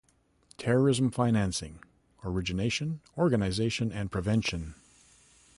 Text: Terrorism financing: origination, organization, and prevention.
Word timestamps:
Terrorism 0.57 1.11
financing: 1.11 1.79
origination, 2.25 3.01
organization, 3.19 3.91
and 3.91 4.11
prevention. 4.11 4.73